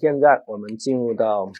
[0.00, 1.52] 现在我们进入到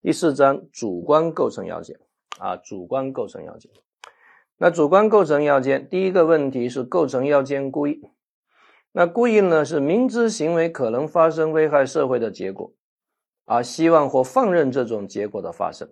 [0.00, 2.00] 第四章主观构成要件
[2.38, 3.70] 啊，主观构成要件。
[4.56, 8.00] 那主观构成要件，第一个问题是构成要件故意。
[8.92, 12.72] 那故意呢，是明知行为可能发生危害社会的结果，
[13.44, 15.90] 而希望或放任这种结果的发生。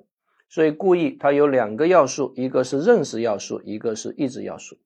[0.48, 4.78] 所以故意它有两个要素，一个是认识要素，一个是意志要素。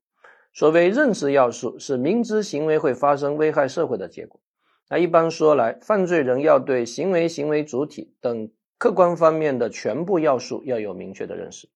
[0.52, 4.40] 所谓认识要素，是明知行为会发生危害社会的结果。
[4.88, 11.68] 那一般说来，犯罪人要对行为、行为主体等客观方面的全部要素要有明确的认识。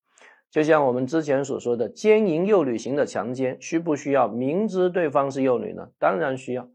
[0.50, 5.90] 就像我们之前所说的，奸淫幼女型的强奸，需不需要明知对方是幼女呢？
[5.98, 6.68] 当然需要。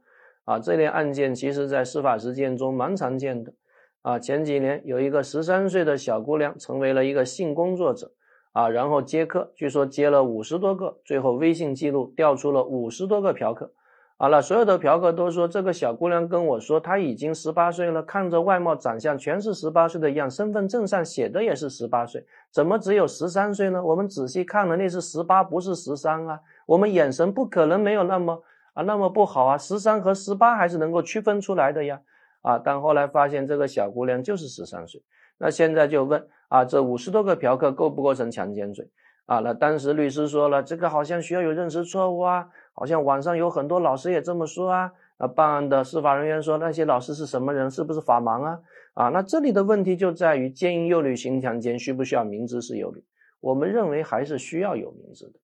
[0.46, 3.54] 啊，这类案件其实在司法实践中蛮常见的。
[4.02, 8.12] 啊，前几年有一个十三岁的小姑娘成为了一个性工作者，
[8.52, 13.74] 啊，然后接客，据说接了五十多个，最后微信记录调出了五十多个嫖客。
[14.18, 23.84] 好了，所有的嫖客都说这个小姑娘跟我说，她已经十八岁了，看着外貌长相全是十八岁的样，身份证上写的也是十八岁，怎么只有十三岁呢？
[23.84, 26.40] 我们仔细看了，那是十八，不是十三啊。
[26.66, 28.42] 我们眼神不可能没有那么
[28.74, 32.00] 啊那么不好啊，十三和十八还是能够区分出来的呀。
[32.42, 35.04] 啊，但后来发现这个小姑娘就是十三岁，
[35.40, 38.90] 那现在就问啊，这五十多个嫖客构不构成强奸罪？
[39.26, 42.50] 啊，那当时律师说了，这个好像需要有认识错误啊。
[42.74, 47.72] 好像网上有很多老师也这么说啊，啊，办案的司法人员说那些老师是什么人？
[47.72, 48.60] 是不是法盲啊？
[48.94, 53.04] 啊，那这里的问题就在于奸淫幼女行强奸需不需要明知是幼女？
[53.40, 55.40] 我们认为还是需要有明知的，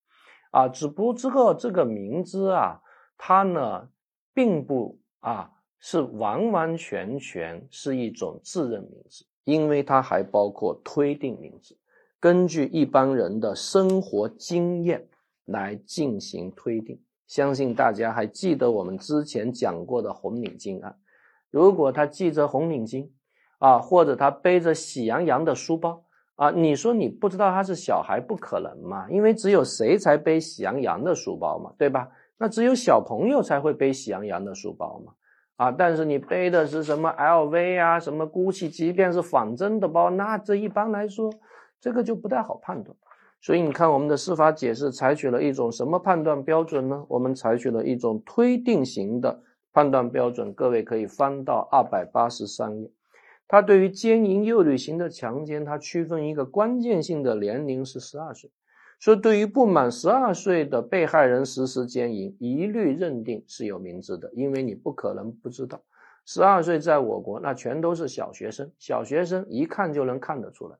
[0.51, 2.81] 啊，只不过这个明知啊，
[3.17, 3.87] 它呢，
[4.33, 11.77] 并不啊是完完全全是一种自认明知，因为它还包括推定明知，
[12.21, 15.07] 根据一般人的生活经验
[15.45, 17.01] 来进行推定。
[17.25, 20.95] 相信大家还记得我们之前讲过的红领巾案。
[21.49, 23.09] 如果他系着红领巾，
[23.57, 26.03] 啊，或者他背着喜羊羊的书包，
[26.35, 29.09] 啊，你说你不知道他是小孩，不可能嘛？
[29.09, 32.07] 因为只有谁才背喜羊羊的书包嘛，对吧？
[32.37, 35.13] 那只有小朋友才会背喜羊羊的书包嘛，
[35.55, 41.31] 啊，但是你背的是什么 LV 啊，什么 GUCCI，即便是仿真的包，那这一般来说，
[41.81, 42.95] 这个就不太好判断。
[43.41, 47.03] 所以你看，我们的司法解释采取了一种什么判断标准呢？
[47.09, 49.41] 我们采取了一种推定型的
[49.73, 50.53] 判断标准。
[50.53, 52.91] 各位可以翻到二百八十三页，
[53.47, 58.51] 它对于奸淫幼女型的强奸，它区分一个关键性的年龄是十二岁。
[58.99, 65.81] 说对于不满十二岁的被害人实施奸淫，一律认定是有明知的，因为你不可能不知道，
[66.23, 70.77] 十二岁在我国那全都是小学生，小学生一看就能看得出来。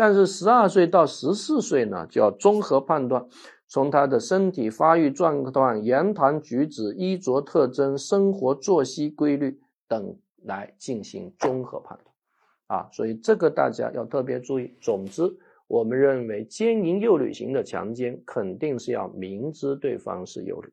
[0.00, 3.26] 但是十二岁到十四岁呢，就要综合判断，
[3.68, 14.74] 从他的身体发育状况、言谈举止、衣着特征、生活作息规律等来进行综合判断，啊，所以这个大家要特别注意。
[14.80, 20.72] 总之，我们认为奸淫幼女型的强奸肯定是要明知对方是幼女，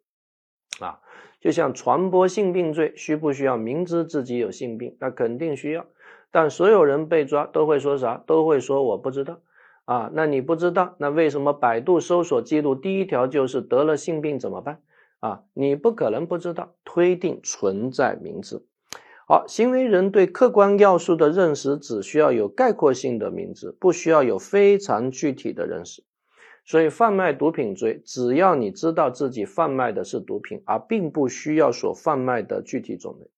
[0.79, 0.99] 啊，
[1.41, 4.95] 就像传播性病罪，需不需要明知自己有性病？
[4.99, 5.85] 那肯定需要。
[6.31, 8.23] 但所有人被抓都会说啥？
[8.27, 9.39] 都会说我不知道
[9.85, 10.11] 啊。
[10.13, 14.81] 那你不知道，那为什么百度搜索记录第一条就是得了性病怎么办
[15.19, 15.43] 啊？
[15.53, 18.61] 你不可能不知道，推定存在明知。
[19.27, 26.03] 好，行为人对客观要素的认识只需要有概括性的明知，不需要有非常具体的认识。
[26.67, 33.29] 所以贩卖毒品罪，只要你知道自己贩卖的是毒品，而并不需要所贩卖的具体种类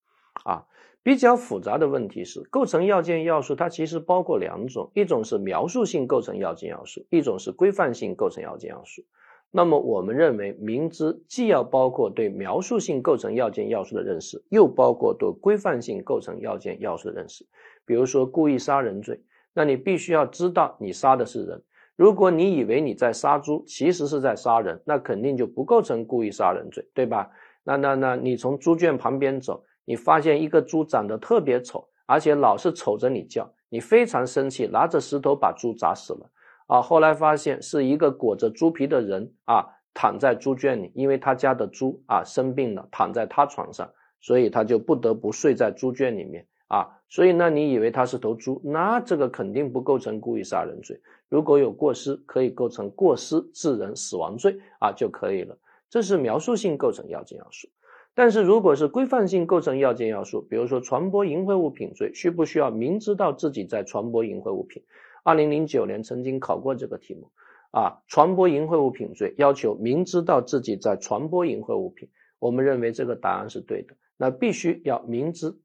[0.44, 0.66] 啊。
[1.04, 9.04] 比较复杂的问题是，构成要件要素它其实包括两种，一种是描述性构成要件要素，一种是规范性构成要件要素。
[9.52, 17.46] 那么我们认为，明知既要包括对描述性构成要件要素的认识，又包括对规范性构成要件要素的认识。
[17.86, 19.22] 比如说故意杀人罪，
[19.54, 21.62] 那你必须要知道你杀的是人。
[22.00, 27.30] 如果你以为你在杀猪，其实是在杀人，那肯定就不构成故意杀人罪，对吧？
[27.66, 29.62] 那那那你从猪圈旁边走。
[29.84, 36.30] 你发现一个猪长得特别丑，而且老是瞅着你叫，你非常生气，拿着石头把猪砸死了。
[36.68, 43.90] 啊，后来发现是一个裹着猪皮的人啊，躺在猪圈里，因为他家的猪啊生病了，躺在他床上，
[44.22, 46.88] 所以他就不得不睡在猪圈里面啊。
[47.10, 51.02] 所以呢，你以为他是头猪，那这个肯定不构成故意杀人罪。
[51.28, 55.58] 如果有过失，可以构成过失致人死亡罪啊就可以了。
[55.90, 57.68] 这是描述性构成要件要素。
[58.16, 64.84] 但是，如果是规范性构成要件要素，比如说传播淫秽物品罪，需不需要明知道自己在传播淫秽物品？
[65.24, 67.32] 二零零九年曾经考过这个题目，
[67.72, 75.56] 啊，传播淫秽物品罪要求明知道自己在传播淫秽物品，我们认为这个答案是对的，那必须要明知，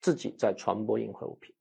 [0.00, 1.54] 自己在传播淫秽物品。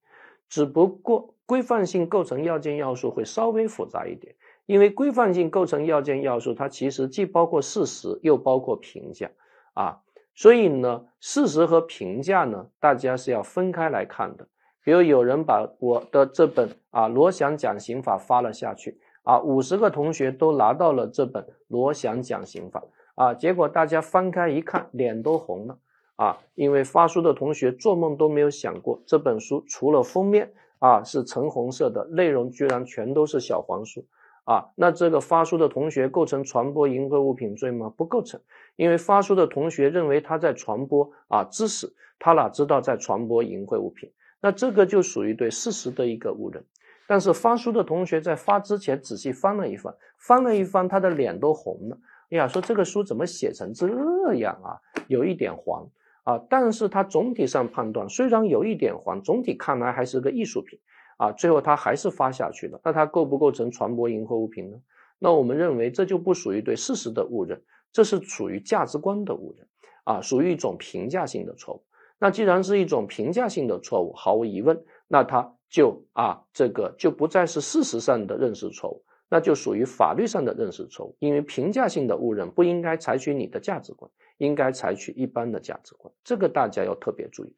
[0.48, 9.30] 只不过规范性构成要件要素会稍微复杂一点，因为规范性构成要件要素它其实既包括事实又包括评价
[9.74, 10.00] 啊，
[10.34, 14.48] 所以呢，事实和评价呢，大家是要分开来看的。
[14.84, 22.84] 比如有人把我的这本啊罗翔讲刑法发了下去啊，五十个同学都拿到了这本罗翔讲刑法
[23.14, 25.78] 啊，结果大家翻开一看，脸都红了
[26.20, 34.04] 啊，因为发书的同学做梦都没有想过这本书除了封面啊是橙红色的，内容居然全都是小黄书
[34.44, 37.94] 啊，那这个发书的同学构成传播淫秽物品罪吗？
[37.96, 38.42] 不构成，
[38.76, 44.12] 因为发书的同学认为他在传播啊知识，他哪知道在传播淫秽物品？
[44.42, 46.62] 那这个就属于对事实的一个误认，
[47.08, 51.98] 但是发书的同学在发之前仔细翻了一翻，翻了一翻，他的脸都红了。
[52.32, 53.88] 哎呀，说这个书怎么写成这
[54.36, 54.76] 样啊？
[55.08, 55.88] 有一点黄
[56.24, 60.80] 啊，但是他总体上判断，虽然有一点黄，总体看来还是个艺术品
[61.18, 61.32] 啊。
[61.32, 62.80] 最后他还是发下去了。
[62.84, 64.78] 那他构不构成传播淫秽物品呢？
[65.18, 67.62] 那我们认为这就不属于对事实的误认，
[67.92, 69.68] 这是属于价值观的误认
[70.04, 71.84] 啊，属于一种评价性的错误。
[72.20, 81.16] 那既然是一种评价性的错误，毫无疑问，那它就啊，这个就不再是事实上的认识错误，那就属于法律上的认识错误。
[81.20, 87.56] 因为评价性的误认不应该采取你的价值观，应该采取一般的价值观，这个大家要特别注意。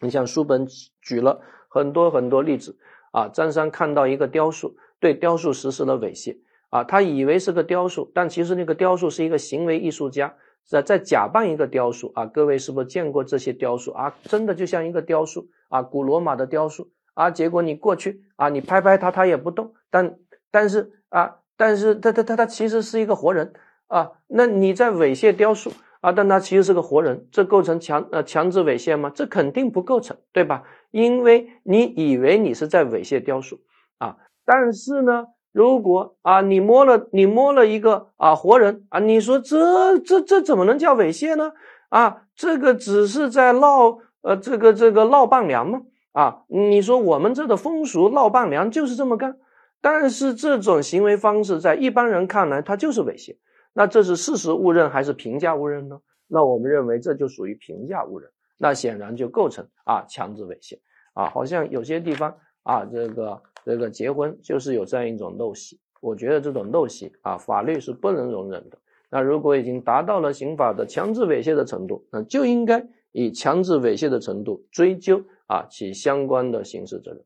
[0.00, 0.66] 你像书本
[1.02, 2.78] 举了很多很多例子
[3.12, 6.38] 啊，张三看到一个雕塑，对雕塑实施了猥亵
[6.68, 10.36] 啊，他以为是个雕塑，但其实那个雕塑是一个行为艺术家。
[10.62, 14.14] 在在假扮一个雕塑啊，各位是不是见过这些雕塑啊？
[14.24, 17.30] 真的就像一个雕塑啊，古罗马的雕塑啊。
[17.30, 19.74] 结果你过去啊，你拍拍它，它也不动。
[19.90, 20.18] 但
[20.50, 23.52] 但是啊，但是他他他他其实是一个活人
[23.88, 24.12] 啊。
[24.28, 29.10] 那你在猥亵雕塑啊，但他其实是个活人，这构成强呃强制猥亵吗？
[29.14, 30.62] 这肯定不构成，对吧？
[30.90, 33.60] 因为你以为你是在猥亵雕塑
[33.98, 35.26] 啊，但是呢。
[35.52, 41.50] 如果啊，你摸了你摸了一个啊活人啊，你说这这这怎么能叫猥亵呢？
[41.88, 45.82] 啊，这个只是在闹呃这个这个闹伴娘吗？
[46.12, 49.38] 啊，你说我们这的风俗闹伴娘就是这么干，
[49.80, 53.36] 但是这种行为方式在一般人看来，它就是猥亵。
[53.72, 56.00] 那这是事实误认还是评价误认呢？
[56.26, 60.78] 那我们认为这就属于评价误认，那显然就构成啊强制猥亵
[61.14, 63.42] 啊，好像有些地方啊这个。
[63.62, 68.78] 这个结婚就是有这样一种陋习，我觉得这种陋习啊，法律是不能容忍的。
[69.10, 77.22] 那如果已经达到了刑法的强制猥亵的程度，那就应该以强制猥亵的程度追究啊其相关的刑事责任。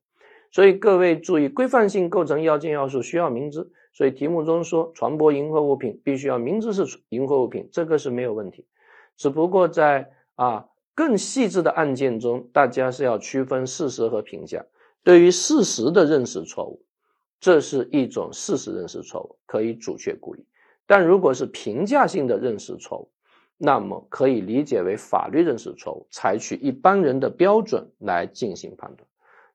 [0.54, 3.72] 所以各位注意，规范性构成要件要素需要明知。
[3.92, 8.64] 所以题目中说传播淫秽物品必须要明知是淫秽物品，这个是没有问题。
[9.16, 14.64] 只不过在啊更细致的案件中，大家是要区分事实和评价。
[15.02, 16.84] 对于事实的认识错误，
[17.40, 20.46] 这是一种事实认识错误，可以阻却故意。
[20.86, 23.10] 但如果是评价性的认识错误，
[23.58, 29.04] 那么可以理解为法律认识错误，采取一般人的标准来进行判断。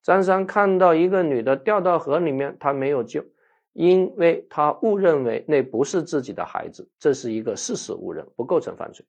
[0.10, 3.24] 张三看到一个女的掉到河里面，他没有救，
[3.74, 9.06] 因为他误认为那不是自己的孩子，这是一个事实误认，不构成犯罪。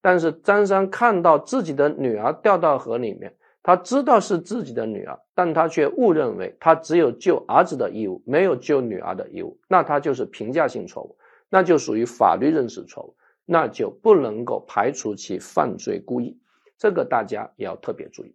[0.00, 3.34] 但是张三看到自己的女儿掉到河里面。
[3.64, 11.16] 他知道是自己的女儿，但他却误认为他只有救儿子的义务，没有救女儿的义务，那他就是评价性错误，
[11.48, 16.38] 那就属于法律认识错误，那就不能够排除其犯罪故意，
[16.78, 18.32] 这个大家也要特别注意。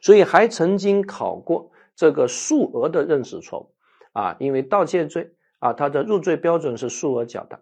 [0.00, 3.74] 所以还曾经考过这个数额的认识错误
[4.12, 7.60] 啊，因为盗窃罪啊，它的入罪标准是数额较大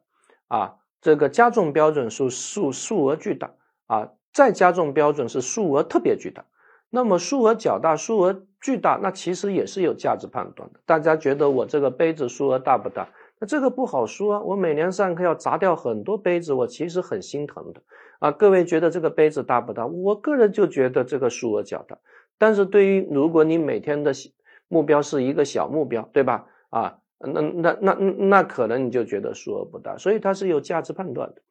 [0.49, 3.55] 啊，这个加重标准是数数额巨大
[3.87, 4.13] 啊。
[4.33, 6.45] 再加重标准是数额特别巨大，
[6.91, 10.81] 那么数额较大、数额巨大，那其实也是有价值判断的。
[10.85, 13.09] 大家觉得我这个杯子数额大不大？
[13.39, 14.41] 那这个不好说啊。
[14.43, 17.81] 我每年上课要砸掉很多杯子，我其实很心疼的
[18.19, 18.31] 啊。
[18.31, 19.87] 各位觉得这个杯子大不大？
[19.87, 21.97] 我个人就觉得这个数额较大。
[22.39, 24.13] 但是对于如果你每天的
[24.69, 26.47] 目标是一个小目标，对吧？
[26.71, 31.43] 啊，那那那那可能你就觉得数额不大，所以它是有价值判断的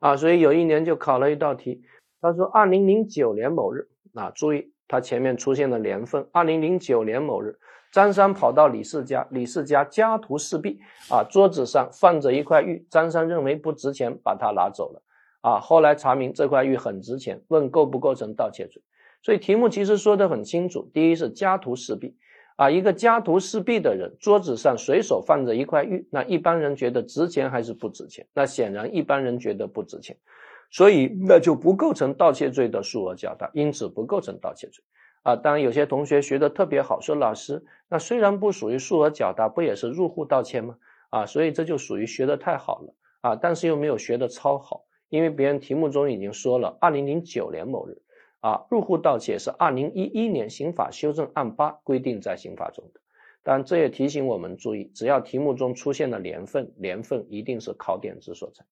[0.00, 0.16] 啊。
[0.16, 1.82] 所以有一年就考了一道题。
[2.20, 6.26] 他说：“二零零九年某日，啊，注意，他前面出现了年份。
[6.32, 7.58] 二零零九年某日，
[7.92, 15.02] 张三跑到李四家，李四家家徒四壁，啊，桌子上放着一块玉，张三认为不值钱，把它拿走了。
[15.42, 18.82] 啊，后来查明这块玉很值钱，问构不构成盗窃罪。
[19.24, 22.14] 所以题目其实说的很清楚：第一是家徒四壁，
[22.56, 28.26] 啊，一个家徒四壁的人，桌子上随手放着一块玉，那一般人觉得值钱还是不值钱？
[28.34, 30.14] 那显然一般人觉得不值钱。”
[30.70, 34.84] 所以那就不构成盗窃罪的数额较大，因此不构成盗窃罪。
[35.22, 40.76] 啊，当然有些同学学的特别好，说老师，那虽然不属于数额较大，不也是入户盗窃吗？
[41.08, 47.96] 啊，所以这就属于学的太好了啊，但是又没有学的超好，因为别人题目中已经说了，二零零九年某日，
[48.44, 53.00] 啊，入户盗窃是二零一一年刑法修正案八规定在刑法中的。
[53.42, 58.62] 但，这也提醒我们注意，只要题目中出现了年份，年份一定是考点之所在。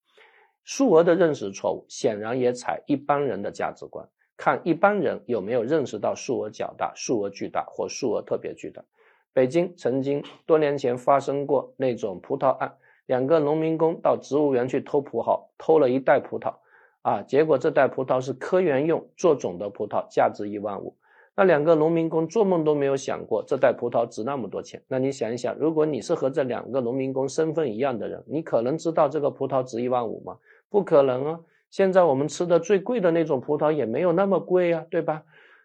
[0.62, 8.84] 数额的认识错误，显然也采一般人的价值观，看一般人有没有认识到数额较大、数额巨大或数额特别巨大。
[9.32, 12.76] 北京曾经多年前发生过那种葡萄案，
[13.06, 16.56] 两个农民工到植物园去偷葡萄，偷了一袋葡萄，
[17.02, 20.96] 啊，结果这袋葡萄是科研用做种的葡萄，价值一万五。
[21.34, 24.82] 那两个农民工做梦都没有想过这袋葡萄值那么多钱。
[24.86, 30.36] 那你想一想，如果你是和这两个农民工身份一样的人，你可能知道这个葡萄值一万五吗？
[30.68, 31.40] 不可能啊！
[31.70, 35.22] 现在我们吃的最贵的那种葡萄也没有那么贵呀，对吧？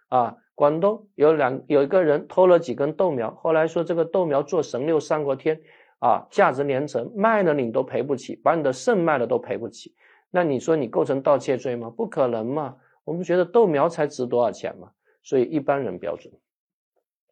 [0.08, 5.60] 啊，广东有两有一个人偷了几根豆苗，后来说这个豆苗做神六上过天，
[6.00, 9.94] 啊，价值连城，卖了你都赔不起，把你的肾卖了都赔不起。
[10.30, 11.90] 那你说你构成盗窃罪吗？
[11.90, 12.76] 不可能嘛！
[13.04, 14.92] 我们觉得豆苗才值多少钱嘛？
[15.24, 16.34] 所以一般人标准。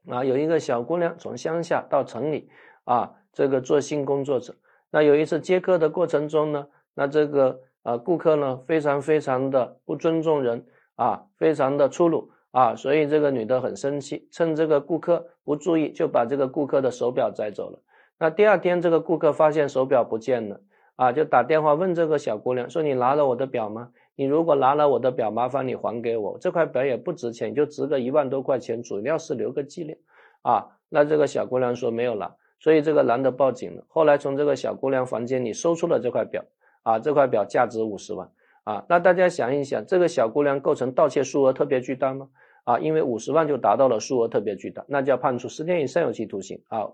[0.08, 2.50] 啊，有一个小姑娘从乡下到城里，
[2.84, 4.56] 啊，这个做性工作者。
[4.92, 6.68] 那有一次接客的过程中呢？
[6.94, 17.80] 那这个啊，顾客呢，非常非常的不尊重人啊，非常的粗鲁啊，所以这个女的很生气，趁这个顾客不注意，就把这个顾客的手表摘走了。
[18.18, 20.62] 那第二天，这个顾客发现手表不见了
[20.96, 23.92] 啊，就打电话问这个小姑娘说：“你拿了我的表吗？
[24.16, 29.98] 你如果拿了我的表，麻烦你还给我，这块表也不值钱，就值个一万多块钱，主要是留个纪念
[30.42, 33.84] 啊。”那这个小姑娘说没有拿，所以这个男的报警了。
[33.88, 36.44] 后来从这个小姑娘房间里搜出了这块表。
[36.84, 38.30] 啊，这块表价值五十万
[38.64, 42.30] 啊，那大家想一想，这个小姑娘构成盗窃数额特别巨大吗？
[42.64, 46.92] 啊，因为五十万就达到了数额特别巨大，那就要判处十年以上有期徒刑啊。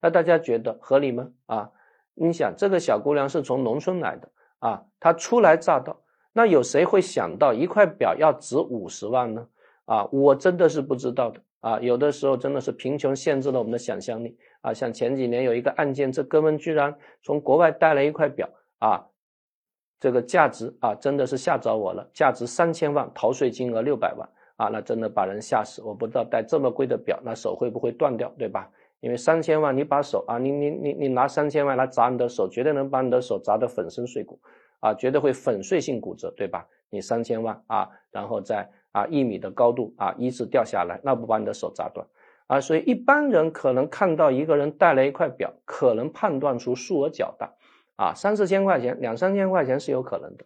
[0.00, 1.28] 那大家觉得合理吗？
[1.44, 1.70] 啊，
[2.16, 6.00] 你想这个小姑娘是从农村来的啊，她初来乍到，
[6.32, 9.46] 那有谁会想到一块表要值五十万呢？
[9.84, 14.74] 啊，我真的是不知道的啊，有的时候真的是贫穷限制了我们的想象力啊。
[14.74, 19.06] 像前几年有一个案件，这哥们居然从国外带了一块表啊。
[19.98, 25.80] 这个价值啊，真的是吓着我了，价值三千万，逃税金额六百万啊，那真的把人吓死。
[25.80, 28.70] 我不知道带这么贵的表，那手会不会断掉，对吧？
[29.06, 34.40] 因为三千万，你把手啊，你你你你拿三千万来砸你的手，绝对能把你的手砸得粉身碎骨
[34.80, 36.66] 啊，绝对会粉碎性骨折，对吧？
[36.90, 42.04] 你三千万啊，然后在啊一米的高度啊一直掉下来，那不把你的手砸断
[42.48, 42.60] 啊？
[42.60, 47.52] 所以一般人可能看到一个人戴了一块表，可能判断出数额较大。
[47.94, 50.44] 啊，三四千块钱，两三千块钱是有可能的，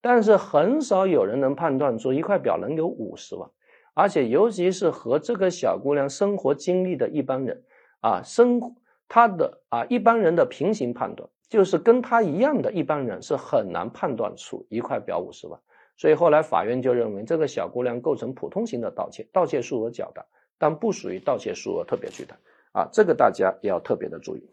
[0.00, 3.50] 但是很少有人能判断出一块表能有五十万，
[3.94, 7.62] 而且尤其是和这个小姑娘生活经历的一般人，
[8.00, 8.76] 啊，生
[9.08, 15.60] 他的啊一般人的平行判断，就是跟他一样的一般人是很难判断出一块表五十万，
[15.96, 20.24] 所以后来法院就认为这个小姑娘构成普通型的盗窃，盗窃数额较大，
[20.58, 22.36] 但不属于盗窃数额特别巨大，
[22.72, 24.48] 啊，这个大家要特别的注意。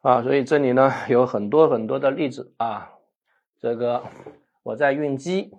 [0.00, 2.92] 啊，所以这里呢有很多很多的例子啊，
[3.58, 4.04] 这个
[4.62, 5.50] 我在运鸡，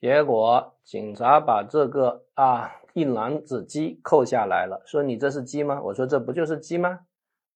[0.00, 5.80] 结果警察把这个啊一篮子鸡扣下来了，说你这是鸡吗？
[5.82, 7.00] 我说这不就是鸡吗？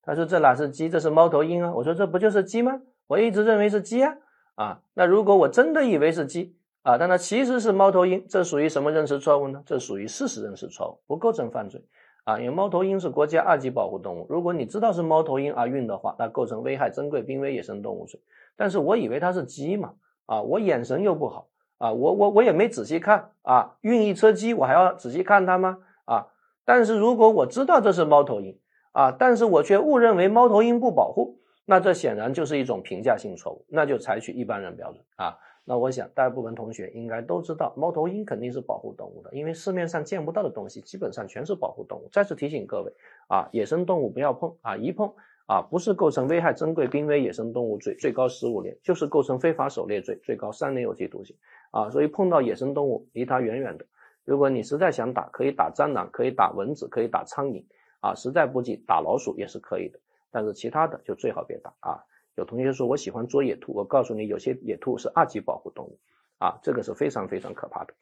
[0.03, 1.75] 他说这哪是鸡，这是猫头鹰啊！
[1.75, 2.81] 我说这不就是鸡吗？
[3.09, 4.17] 我一直认为是鸡啊！
[4.55, 9.63] 啊，那如果我真的以为是鸡啊，但它其实是猫头鹰，这属于什么认识错误呢？
[9.67, 11.85] 这属于事实认识错误，不构成犯罪。
[12.25, 18.21] 啊，因为猫头鹰是国家二级保护动物，如果你知道是猫头鹰而运的话，那构成危害珍贵濒危野生动物罪。
[18.57, 19.93] 但是我以为它是鸡嘛，
[20.27, 25.79] 啊，我眼神又不好，啊，我我我也没仔细看，啊，运一车鸡我还要仔细看它吗？
[26.05, 26.27] 啊，
[26.65, 28.59] 但是如果我知道这是猫头鹰，
[28.93, 35.39] 啊，但是我却误认为猫头鹰不保护，那这显然就是一种评价性错误，那就采取一般人标准啊。
[35.65, 42.09] 那我想，大部分同学应该都知道，猫头鹰肯定是保护动物的，因为市面上见不到的东西基本上全是保护动物。
[42.11, 42.91] 再次提醒各位
[43.29, 45.13] 啊，野生动物不要碰啊，一碰
[45.49, 51.35] 啊，不是构成危害珍贵濒危野生动物罪，最高十五年，就是构成非法狩猎罪，最高三年有期徒刑
[51.71, 51.89] 啊。
[51.89, 53.87] 所以碰到野生动物，离它远远的。
[54.27, 57.65] 如果你实在想打，可以打蟑螂，可以打蚊子，可以打苍蝇
[58.01, 59.99] 啊，实在不济打老鼠也是可以的，
[60.31, 62.05] 但是其他的就最好别打啊。
[62.35, 63.73] 有同学说，我喜欢捉野兔。
[63.73, 65.99] 我告诉你，有些野兔是二级保护动物，
[66.37, 67.95] 啊，这个是非常非常可怕的，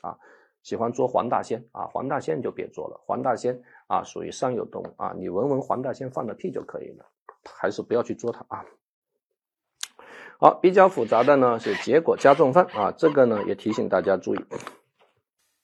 [0.00, 0.18] 啊，
[0.64, 7.04] 喜欢捉黄大仙啊，黄大仙就别捉了，黄大仙啊属于商有动物啊，你闻闻黄大仙放的屁就可以了，
[7.44, 8.64] 还是不要去捉它啊。
[10.40, 14.40] 好，比较复杂的呢是结果加重犯啊，这个呢也提醒大家注意。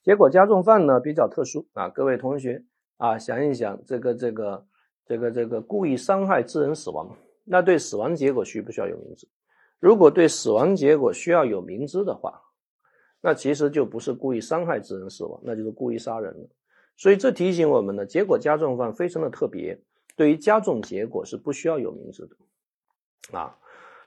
[0.02, 2.62] 结果加重犯呢比较特殊啊，各位同学
[2.98, 4.66] 啊想一想，这个这个
[5.06, 9.26] 这个这个故意伤害致人死亡，那对死亡结果需不需要有明知？
[9.78, 12.42] 如果对死亡结果需要有明知的话，
[13.20, 16.48] 那其实就不是故意伤害致人死亡，那就是故意杀人了。
[16.96, 19.78] 所以这提醒我们呢，结果加重犯非常的特别，
[20.16, 23.56] 对于加重结果是不需要有明知的啊。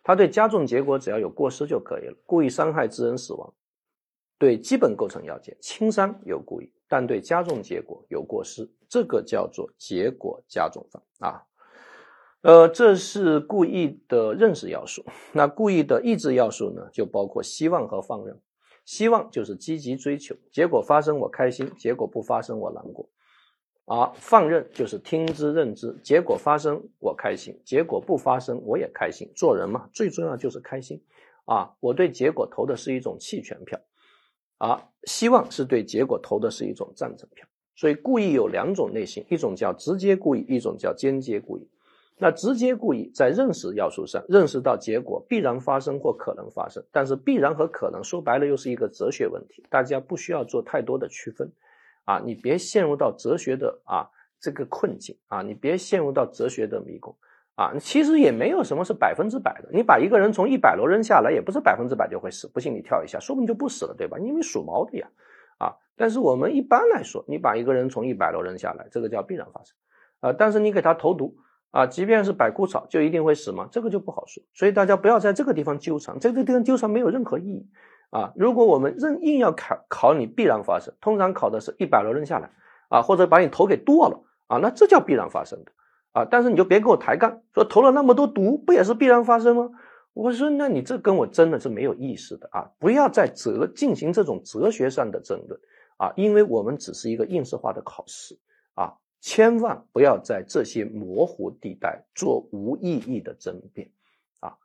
[0.03, 2.15] 他对加重结果只要有过失就可以了。
[2.25, 3.53] 故意伤害致人死亡，
[4.37, 11.43] 对基本构成要件轻伤有故意，但对加重结果有过失，这个叫做结果加重犯啊。
[12.41, 15.05] 呃，这是故意的认识要素。
[15.31, 18.37] 那故意的意志要素呢，就包括希望和放任。
[18.85, 23.09] 希望就是积极追求，结果发生我开心，结果不发生我难过。
[23.85, 29.29] 而放任就是听之任之，结果发生我开心，结果不发生我也开心。
[29.35, 31.03] 做人嘛，最重要就是开心。
[31.45, 33.77] 啊，我对结果投的是一种弃权票，
[34.57, 37.45] 而希望是对结果投的是一种赞成票。
[37.75, 41.67] 所以故意有两种类型，一种叫直接故意，一种叫间接故意。
[42.17, 51.51] 那直接故意在认识要素上认识到结果必然发生或可能发生，但是必然和可能说白了又是一个哲学问题，大家不需要做太多的区分，
[52.05, 54.07] 啊，你别陷入到哲学的啊
[54.39, 57.13] 这个困境啊，你别陷入到哲学的迷宫
[57.55, 64.19] 啊，其实也没有什么是百分之百的，你把一个人从一百楼扔下来，也不是百分之百就会死，不信你跳一下，说不定就不死了，对吧？
[64.19, 65.09] 因为属毛的呀，
[65.57, 69.75] 啊，但是我们一般来说，你把一个人从一百楼扔下来，这个叫必然发生，
[70.19, 71.35] 啊，但是你给他投毒。
[71.73, 73.67] 啊，即便是百枯草，就一定会死吗？
[73.71, 74.43] 这个就不好说。
[74.53, 77.67] 所以大家不要在这个地方纠缠，这个地方纠缠没有任何意义
[78.11, 78.31] 啊。
[78.35, 82.51] 如果我们硬硬要考考你必然发生，通常考的是一百罗扔下来
[82.89, 85.71] 啊，或者把你头给剁了啊，那这叫必然发生的
[86.11, 86.25] 啊。
[86.25, 89.71] 但是你就别跟我抬杠，说投了那么多毒，不也是必然发生吗？
[90.13, 92.69] 我说，那你这跟我真的是没有意思的啊！
[92.77, 95.59] 不要再哲进行这种哲学上的争论
[95.97, 98.37] 啊，因为我们只是一个应试化的考试
[98.75, 98.93] 啊。
[99.23, 103.89] 千万不要在这些模糊地带做无意义的争辩
[104.41, 104.57] 啊！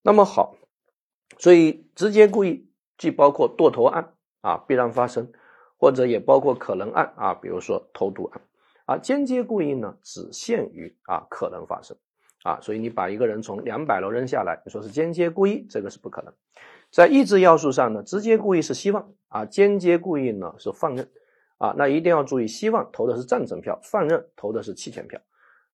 [0.00, 0.56] 那么好，
[1.36, 5.30] 所以直接故意既包括剁头案啊必然发生，
[5.76, 8.40] 或者也包括可能案啊，比如说投毒案
[8.86, 8.96] 啊。
[8.96, 11.94] 间接故意呢，只限于啊可能发生
[12.42, 16.32] 啊，所以你把一个人从两百楼扔下来，你说是间接故意，这个是不可能。
[16.90, 21.06] 在意志要素上呢，直接故意是希望啊，间接故意呢是放任。
[21.58, 25.20] 啊，那一定要注意，希望投的是赞成票，放任投的是弃权票，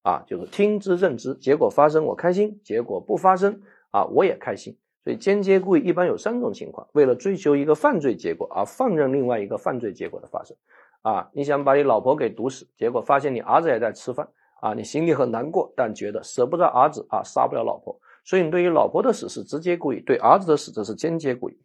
[0.03, 4.77] 啊，就是听之任之，结果发生我开心，结果不发生啊我也开心。
[5.03, 10.55] 所以间接故意一般有三种情况：为了追求一个犯罪结果而放任另外一个犯罪结果的发生。
[11.01, 14.25] 啊，你想把你老婆给毒死，结果发现你儿子也在吃饭，
[14.61, 21.59] 啊，你心里很难过，但觉得舍不得儿子啊，杀不了老婆，所以你对于老婆的死是直接故意，对儿子的死则是间接故意。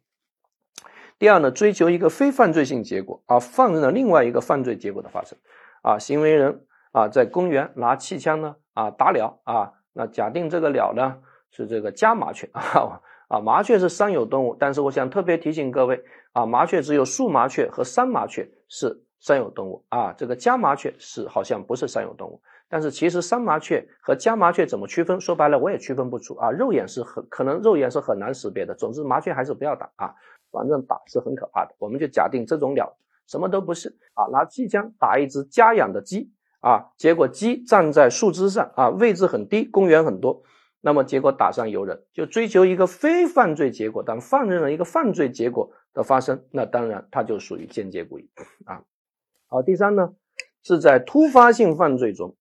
[1.19, 5.37] 第二呢，追求一个非犯罪性结果，而放任了另外一个犯罪结果的发生。
[5.81, 11.17] 啊，行为人啊，在公园拿气枪呢，啊打鸟啊，那假定这个鸟呢
[11.51, 16.01] 是这个家麻雀 啊，啊麻雀是三有动物，但是我想特别提醒各位
[16.31, 25.19] 啊，麻雀只有树麻雀和山麻雀是三有动物啊，这个家麻雀是好像不是三有动物，但是其实山麻雀和家麻雀怎么区分？
[25.19, 28.73] 说白了我也区分不出啊，肉眼是很可能肉眼是很难识别的。
[28.73, 30.15] 总之麻雀还是不要打啊。
[30.51, 36.31] 反正打是很可怕的，我们就假定这种鸟什么都不是啊，拿气枪打一只家养的鸡
[36.61, 40.41] 啊，结果鸡站在树枝上啊，位置很低，公园很多，
[40.81, 48.29] 那么结果打上游人，就追求一个非犯罪结果，但放任了一个犯罪结果的发生，那当然它就属于间接故意
[48.65, 48.83] 啊。
[49.47, 50.15] 好，第三呢，
[50.63, 52.35] 是在突发性犯罪中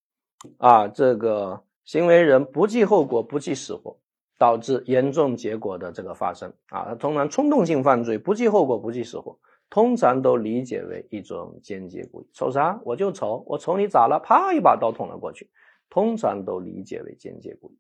[0.57, 3.98] 啊，这个行为人不计后果，不计死活。
[4.39, 9.37] 导致严重结果的这个发生啊，它通常冲动性犯罪不计后果不计死活，
[9.69, 12.27] 通常都理解为一种间接故意。
[12.33, 12.81] 瞅啥？
[12.85, 14.21] 我就瞅，我瞅你咋了？
[14.21, 15.51] 啪，一把刀捅了过去，
[15.91, 17.79] 通常都理解为间接故意。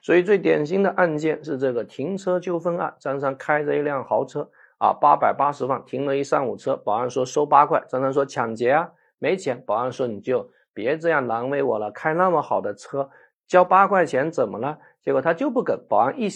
[0.00, 13.10] 所以最典型的案件是这个停车纠纷案，张三开着一辆豪车啊，八百八十万停了一上午车，保安说收八块，张三说抢劫啊，没钱，保安说你就别这样难为我了，开那么好的车。
[13.46, 14.78] 交八块钱怎么了？
[15.02, 16.28] 结果他就不给，保安一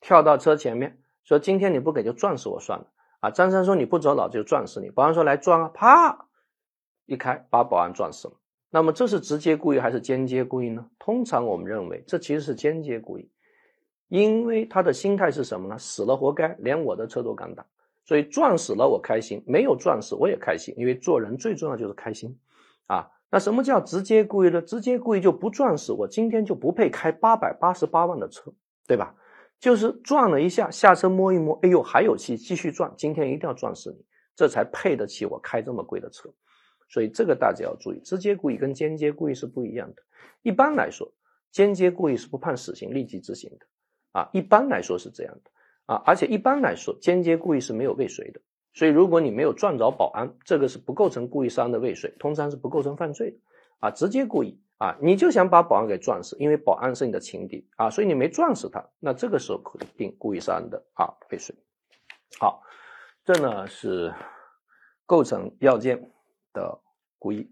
[0.00, 2.86] 跳到车前面说：“今天你不给就撞死我算了。”
[3.20, 6.26] 啊，张三说：“你不走，老子就撞死你。”保安说：“来撞啊！”啪，
[7.06, 8.34] 一开把保安撞死了。
[8.68, 10.88] 那么这是直接故意还是间接故意呢？
[10.98, 13.30] 通常我们认为这其实是间接故意，
[14.08, 15.78] 因为他的心态是什么呢？
[15.78, 17.66] 死了活该，连我的车都敢打，
[18.04, 22.38] 所以撞死了我开心，没有撞死我也开心，因为做人最重要就是开心
[22.86, 23.10] 啊。
[23.32, 24.60] 那什么叫直接故意呢？
[24.60, 28.52] 直接故意就不撞死我，今天就不配开八百八十八万的车，
[28.86, 29.14] 对吧？
[29.58, 34.04] 就是撞了一下，下车摸一摸，哎呦还有气，继续撞，今天一定要撞死你，
[34.36, 36.28] 这才配得起我开这么贵的车。
[36.90, 40.02] 所以这个大家要注意，直接故意跟间接故意是不一样的。
[40.42, 41.10] 一般来说，
[41.50, 43.66] 间接故意是不判死刑、立即执行的，
[44.12, 45.50] 啊，一般来说是这样的，
[45.86, 48.42] 啊，而且一般来说，间接故意是没有未遂的。
[48.74, 53.36] 所以如果你没有撞着保安，这个是不构成故意杀人的未遂，通常是不构成犯罪的，
[53.80, 61.54] 啊，直接故意，啊，你就想把保安给撞死，因为保安是你的情敌，啊，所以你没撞死他，那这个时候可以定故意杀人的啊未遂。
[62.38, 62.62] 好，
[63.24, 64.12] 这呢是
[65.06, 66.10] 构成要件。
[66.52, 66.78] 的
[67.18, 67.50] 故意。